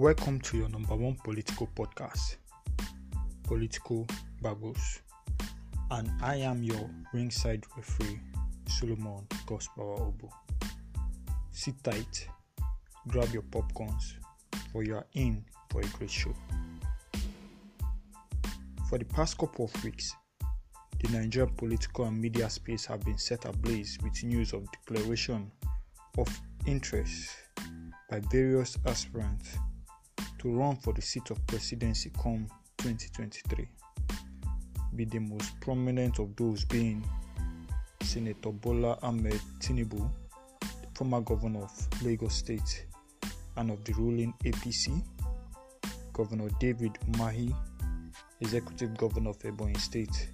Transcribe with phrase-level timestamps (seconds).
[0.00, 2.36] Welcome to your number one political podcast,
[3.42, 4.06] Political
[4.40, 5.02] Babbles.
[5.90, 8.18] And I am your ringside referee,
[8.66, 10.32] Solomon Gospel Obo.
[11.50, 12.26] Sit tight,
[13.08, 14.14] grab your popcorns,
[14.72, 16.34] for you are in for a great show.
[18.88, 20.16] For the past couple of weeks,
[20.98, 25.52] the Nigerian political and media space have been set ablaze with news of declaration
[26.16, 27.36] of interest
[28.08, 29.58] by various aspirants
[30.40, 32.46] to run for the seat of presidency come
[32.78, 33.68] 2023.
[34.96, 37.06] Be the most prominent of those being
[38.02, 40.10] Senator Bola Ahmed Tinubu,
[40.94, 42.86] former governor of Lagos State
[43.58, 45.02] and of the ruling APC,
[46.14, 47.54] Governor David Umahi,
[48.40, 50.30] executive governor of Ebonyi State,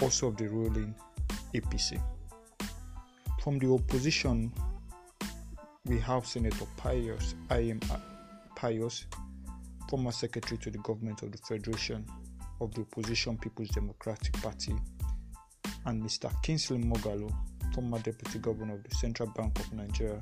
[0.00, 0.94] also of the ruling
[1.54, 2.00] APC.
[3.42, 4.52] From the opposition,
[5.86, 7.82] we have Senator Pius Anyim
[8.54, 9.06] Pius,
[9.88, 12.06] former secretary to the government of the Federation
[12.60, 14.74] of the Opposition People's Democratic Party,
[15.86, 16.30] and Mr.
[16.42, 17.32] Kingsley Moghalu,
[17.74, 20.20] former deputy governor of the Central Bank of Nigeria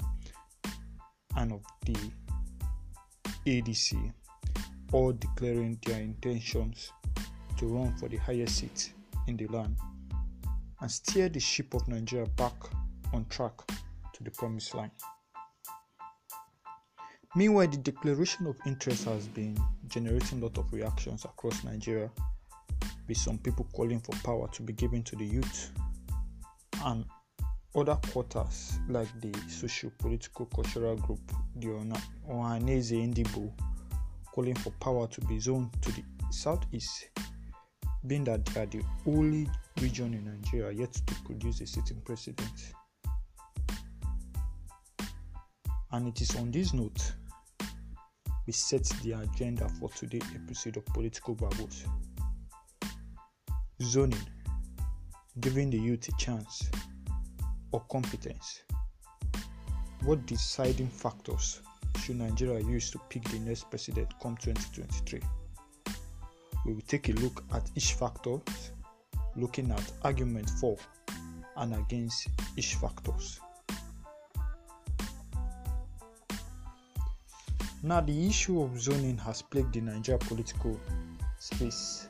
[1.36, 1.96] and of the
[3.46, 4.12] ADC,
[4.92, 6.92] all declaring their intentions
[7.58, 8.92] to run for the highest seat
[9.28, 9.76] in the land
[10.80, 12.54] and steer the ship of Nigeria back
[13.12, 13.52] on track
[14.12, 14.90] to the promised land.
[17.34, 22.10] Meanwhile, the declaration of interest has been generating a lot of reactions across Nigeria,
[23.08, 25.72] with some people calling for power to be given to the youth,
[26.84, 27.06] and
[27.74, 31.20] other quarters like the socio-political cultural group,
[31.56, 31.68] the
[32.28, 33.50] Ohanaeze Ndigbo,
[34.34, 37.08] calling for power to be zoned to the southeast,
[38.06, 39.48] being that they are the only
[39.80, 42.74] region in Nigeria yet to produce a sitting president.
[45.92, 47.14] And it is on this note
[48.46, 51.84] we set the agenda for today's episode of Political Babbles.
[53.80, 54.18] Zoning,
[55.38, 56.68] giving the youth a chance
[57.70, 58.62] or competence.
[60.04, 61.60] What deciding factors
[62.02, 65.20] should Nigeria use to pick the next president come 2023?
[66.66, 68.38] We will take a look at each factor,
[69.36, 70.76] looking at argument for
[71.56, 73.38] and against each factors.
[77.84, 80.78] Now, the issue of zoning has plagued the Nigeria political
[81.38, 82.06] space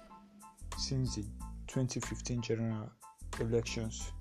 [0.76, 1.22] since the
[1.66, 2.90] 2015 general
[3.40, 4.12] elections,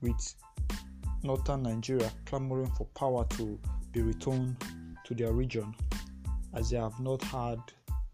[0.00, 0.34] with
[1.22, 3.58] northern Nigeria clamoring for power to
[3.92, 4.56] be returned
[5.04, 5.74] to their region
[6.54, 7.58] as they have not had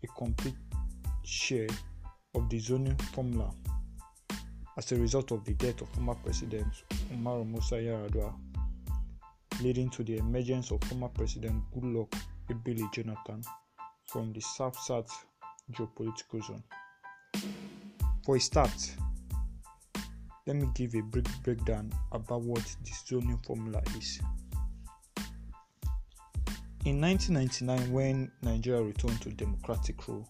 [0.03, 0.56] a complete
[1.25, 1.69] share
[2.34, 3.53] of the zoning formula
[4.77, 6.67] as a result of the death of former President
[7.12, 8.34] Umaru Musa Yar'Adua
[9.60, 12.12] leading to the emergence of former President Goodluck
[12.50, 13.42] Ebele Jonathan
[14.06, 15.26] from the South-South
[15.72, 16.62] geopolitical zone.
[18.25, 18.94] For a start,
[20.47, 24.20] let me give a brief breakdown about what the zoning formula is.
[26.84, 30.28] In 1999, when Nigeria returned to democratic rule,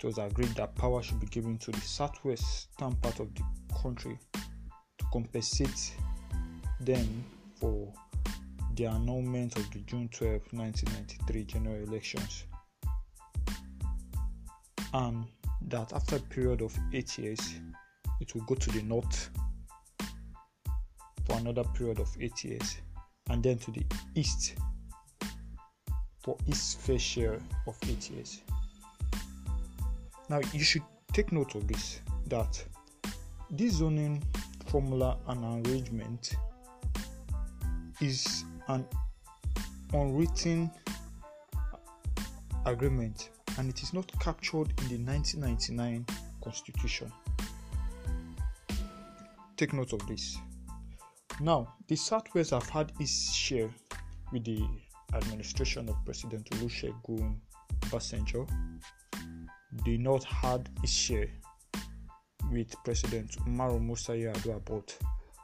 [0.00, 3.42] it was agreed that power should be given to the southwestern part of the
[3.82, 5.92] country to compensate
[6.78, 7.24] them
[7.60, 7.92] for
[8.74, 12.44] the annulment of the June 12, 1993 general elections,
[14.94, 15.24] and
[15.62, 17.40] that after a period of eight years,
[18.20, 19.30] it will go to the north
[21.26, 22.78] for another period of eight years,
[23.30, 24.54] and then to the east
[26.20, 28.42] for its fair share of eight years.
[30.28, 30.82] Now, you should
[31.12, 32.62] take note of this that
[33.50, 34.22] this zoning
[34.66, 36.36] formula and arrangement
[38.00, 38.84] is an
[39.92, 40.70] unwritten
[42.66, 46.06] agreement and it is not captured in the 1999
[46.42, 47.10] constitution.
[49.56, 50.38] Take note of this.
[51.40, 53.70] Now, the Southwest have had its share
[54.32, 54.64] with the
[55.14, 57.36] administration of President Olusegun
[57.82, 58.48] Obasanjo.
[59.84, 61.28] The North had its share
[62.52, 64.96] with President Umaru Musa Yar'Adua, but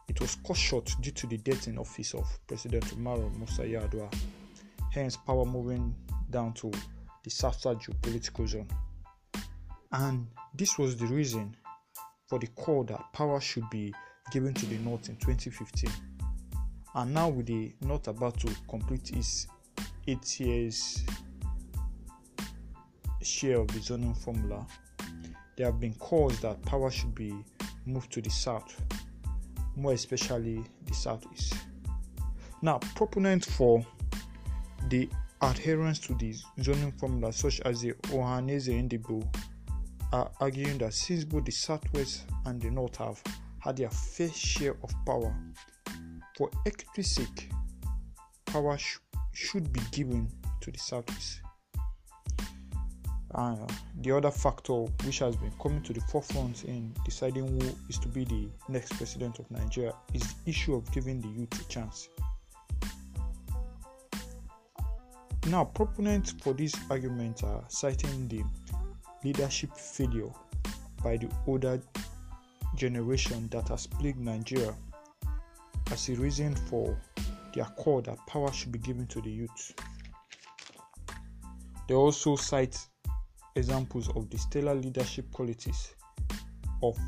[0.09, 4.09] it was cut short due to the death in office of President Umaru Musa
[4.93, 5.95] hence power moving
[6.31, 6.71] down to
[7.25, 8.69] the South-South geopolitical zone.
[9.93, 11.57] And this was the reason
[12.29, 13.93] for the call that power should be
[14.31, 15.91] given to the North in 2015.
[16.95, 19.49] And now with the North about to complete its
[20.07, 21.05] eight years
[23.23, 24.67] share of the zoning formula,
[25.57, 27.35] there have been calls that power should be
[27.87, 28.81] moved to the south
[29.77, 31.55] more especially the southeast.
[32.63, 33.85] Now, proponents for
[34.89, 35.09] the
[35.43, 39.27] adherence to the zoning formula, such as the Ohanaeze Ndigbo,
[40.13, 43.23] are arguing that since both the Southwest and the North have
[43.59, 45.35] had their fair share of power,
[46.37, 47.51] for equity's sake,
[48.47, 48.99] power sh-
[49.33, 50.31] should be given
[50.61, 51.41] to the Southeast.
[53.35, 53.57] Uh,
[54.03, 54.73] the other factor
[55.05, 58.93] which has been coming to the forefront in deciding who is to be the next
[58.97, 62.09] president of Nigeria is the issue of giving the youth a chance.
[65.49, 68.45] Now, proponents for this argument are citing the
[69.25, 70.31] leadership failure
[71.03, 71.81] by the older
[72.77, 74.75] generation that has plagued Nigeria
[75.91, 76.97] as a reason for
[77.53, 79.75] their call that power should be given to the youth.
[81.89, 82.79] They also cite
[83.57, 85.95] examples of the stellar leadership qualities
[86.83, 86.99] of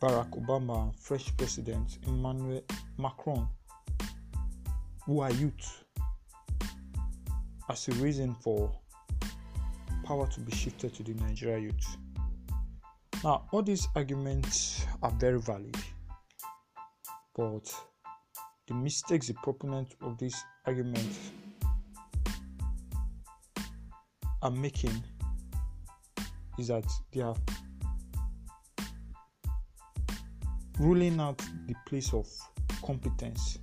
[0.00, 2.62] Barack Obama and French President Emmanuel
[2.98, 3.46] Macron,
[5.06, 5.84] who are youth,
[7.70, 8.70] as a reason for
[10.04, 11.96] power to be shifted to the Nigeria youth.
[13.24, 15.76] Now, all these arguments are very valid,
[17.36, 17.72] but
[18.66, 20.34] the mistakes the proponents of this
[20.66, 21.08] argument
[24.42, 25.02] are making
[26.62, 27.34] is that they are
[30.78, 32.28] ruling out the place of
[32.84, 33.58] competence.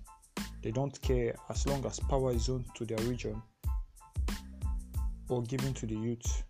[0.61, 3.41] They don't care as long as power is owned to their region
[5.29, 6.43] or given to the youth,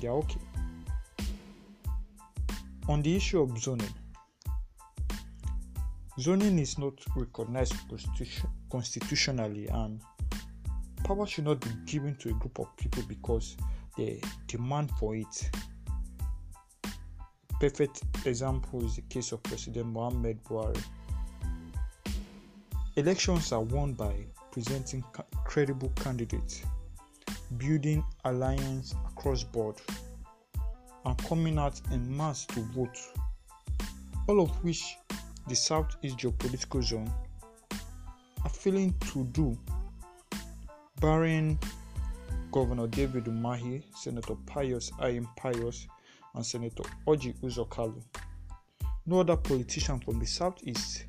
[0.00, 0.40] they are okay.
[2.88, 3.92] On the issue of zoning,
[6.20, 7.74] zoning is not recognized
[8.70, 10.00] constitutionally and
[11.02, 13.56] power should not be given to a group of people because
[13.98, 15.50] they demand for it.
[17.60, 20.80] Perfect example is the case of President Mohamed Buhari.
[22.94, 24.14] Elections are won by
[24.52, 25.02] presenting
[25.44, 26.62] credible candidates
[27.56, 29.74] building alliance across board
[31.04, 32.98] and coming out in mass to vote,
[34.28, 34.96] all of which
[35.48, 37.10] the Southeast geopolitical zone
[38.44, 39.58] are failing to do,
[41.00, 41.58] barring
[42.52, 45.88] Governor David Umahi, Senator Pius Anyim Pius,
[46.34, 48.02] and Senator Orji Uzor Kalu.
[49.06, 51.04] No other politician from the Southeast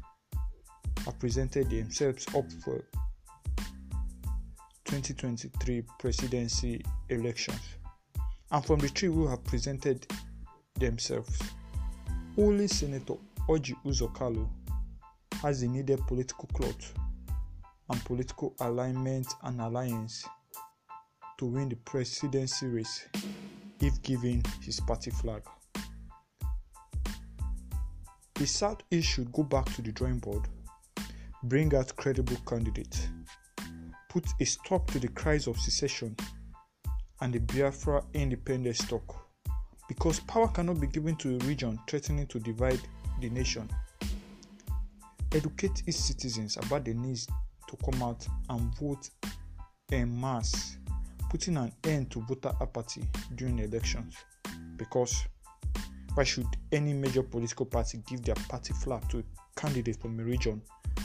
[1.06, 2.83] have presented themselves up for
[4.86, 7.60] 2023 presidency elections.
[8.51, 10.07] And from the three who have presented
[10.75, 11.39] themselves,
[12.38, 13.15] only Senator
[13.48, 14.48] Oji Uzokalo
[15.42, 16.92] has the needed political clout
[17.89, 20.25] and political alignment and alliance
[21.38, 23.07] to win the presidency race
[23.81, 25.42] if given his party flag.
[28.36, 30.48] The Southeast should go back to the drawing board,
[31.44, 33.08] bring out credible candidates
[34.10, 36.16] put a stop to the cries of secession
[37.22, 39.16] and the Biafra independence talk
[39.88, 42.80] because power cannot be given to a region threatening to divide
[43.22, 43.70] the nation.
[45.32, 47.28] Educate its citizens about the needs
[47.68, 49.10] to come out and vote
[49.92, 50.78] en masse,
[51.30, 53.04] putting an end to voter apathy
[53.36, 54.16] during elections.
[54.78, 55.26] Because
[56.16, 59.24] why should any major political party give their party flag to a
[59.60, 60.62] candidate from a region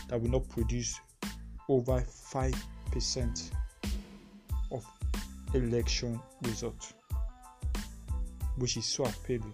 [0.08, 0.98] that will not produce
[1.68, 2.54] over 5
[2.90, 3.50] percent
[4.70, 4.84] of
[5.54, 6.92] election result,
[8.56, 9.52] which is so appealing.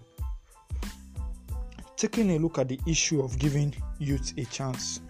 [1.95, 5.01] Taking a look at the issue of giving youth a chance.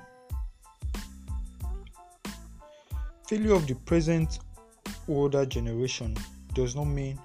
[3.28, 4.40] Failure of the present
[5.08, 6.16] older generation
[6.54, 7.20] does not mean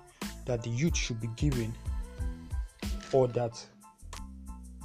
[0.45, 1.75] that the youth should be given
[3.13, 3.65] or that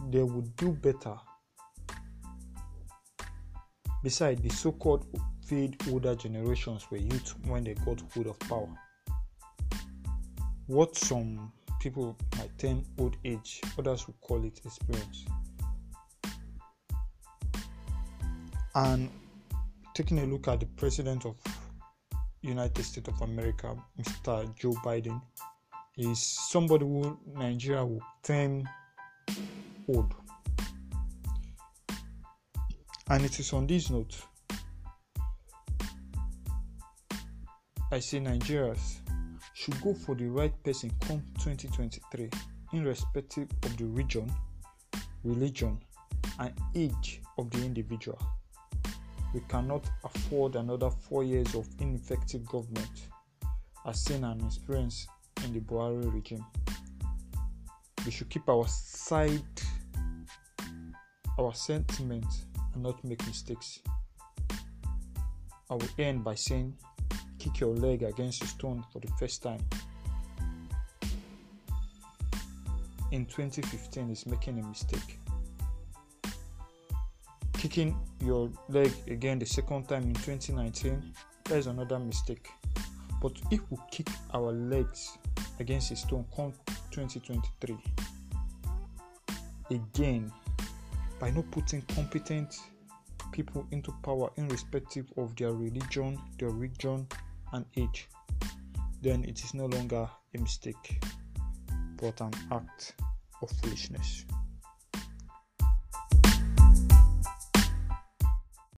[0.09, 1.15] they would do better.
[4.03, 5.05] Besides, the so called
[5.45, 8.69] failed older generations were youth when they got hold of power.
[10.67, 15.25] What some people might term old age, others would call it experience.
[18.73, 19.09] And
[19.93, 21.35] taking a look at the president of
[22.41, 24.55] United States of America, Mr.
[24.55, 25.21] Joe Biden,
[25.97, 28.67] is somebody who Nigeria will term
[29.87, 30.13] old.
[33.09, 34.15] And it is on this note
[37.93, 38.99] I say Nigerians
[39.53, 42.29] should go for the right person come 2023,
[42.71, 44.31] irrespective of the region,
[45.25, 45.77] religion,
[46.39, 48.17] and age of the individual.
[49.33, 53.07] We cannot afford another four years of ineffective government,
[53.85, 55.07] as seen and experienced
[55.45, 56.45] in the Buhari regime.
[58.05, 59.61] We should keep our side,
[61.39, 62.25] our sentiment,
[62.73, 63.79] and not make mistakes.
[65.69, 66.75] I will end by saying
[67.39, 69.61] kick your leg against a stone for the first time
[73.11, 75.19] in 2015 is making a mistake.
[77.61, 81.13] Kicking your leg again the second time in 2019,
[81.43, 82.49] that is another mistake.
[83.21, 85.19] But if we kick our legs
[85.59, 86.53] against a stone come
[86.89, 87.77] 2023,
[89.69, 90.33] again,
[91.19, 92.57] by not putting competent
[93.31, 97.05] people into power irrespective of their religion, their region,
[97.53, 98.09] and age,
[99.03, 100.99] then it is no longer a mistake
[101.97, 102.95] but an act
[103.43, 104.25] of foolishness.